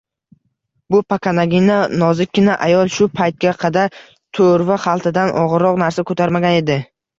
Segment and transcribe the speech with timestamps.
[0.93, 4.01] Bu pakanagina, nozikkina ayol shu paytga qadar
[4.41, 6.83] toʻrva xaltadan ogʻirroq narsa koʻtarmagan edi